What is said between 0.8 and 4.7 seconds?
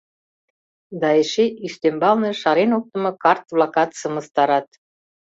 Да эше ӱстембалне шарен оптымо карт-влакат сымыстарат.